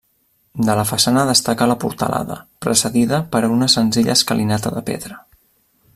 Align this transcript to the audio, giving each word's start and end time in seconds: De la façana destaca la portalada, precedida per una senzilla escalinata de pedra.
De 0.67 0.75
la 0.79 0.85
façana 0.91 1.25
destaca 1.31 1.67
la 1.73 1.75
portalada, 1.83 2.39
precedida 2.67 3.23
per 3.35 3.43
una 3.59 3.69
senzilla 3.77 4.19
escalinata 4.21 4.77
de 4.79 4.85
pedra. 4.93 5.25